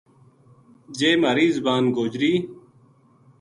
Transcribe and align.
جے 0.97 1.09
مھاری 1.21 1.45
زبان 1.57 1.83
گوجری 1.95 2.33